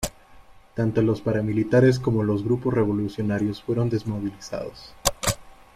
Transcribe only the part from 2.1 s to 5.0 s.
los grupos revolucionarios fueron desmovilizados.